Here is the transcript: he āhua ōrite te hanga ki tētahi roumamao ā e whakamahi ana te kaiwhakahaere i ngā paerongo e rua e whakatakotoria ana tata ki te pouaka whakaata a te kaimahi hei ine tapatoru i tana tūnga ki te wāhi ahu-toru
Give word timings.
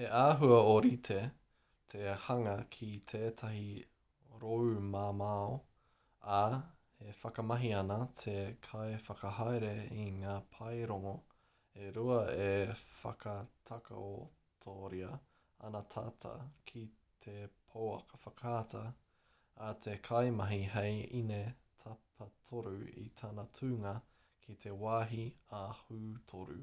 he 0.00 0.04
āhua 0.18 0.58
ōrite 0.66 1.14
te 1.94 2.12
hanga 2.26 2.52
ki 2.76 2.86
tētahi 3.10 3.64
roumamao 4.44 5.50
ā 6.36 6.44
e 7.06 7.08
whakamahi 7.18 7.72
ana 7.80 7.98
te 8.22 8.34
kaiwhakahaere 8.68 9.74
i 10.06 10.06
ngā 10.22 10.38
paerongo 10.54 11.12
e 11.88 11.90
rua 11.98 12.16
e 12.46 12.48
whakatakotoria 12.84 15.12
ana 15.70 15.84
tata 15.98 16.34
ki 16.72 16.86
te 17.28 17.36
pouaka 17.74 18.22
whakaata 18.26 18.84
a 19.68 19.70
te 19.88 19.98
kaimahi 20.10 20.62
hei 20.78 20.96
ine 21.22 21.44
tapatoru 21.86 22.74
i 23.06 23.08
tana 23.22 23.46
tūnga 23.62 23.96
ki 24.48 24.58
te 24.66 24.76
wāhi 24.88 25.30
ahu-toru 25.64 26.60